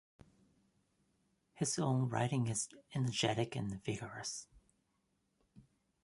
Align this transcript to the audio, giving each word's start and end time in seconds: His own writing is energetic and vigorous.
His 1.53 1.77
own 1.77 2.09
writing 2.09 2.47
is 2.47 2.69
energetic 2.95 3.55
and 3.55 3.83
vigorous. 3.83 4.47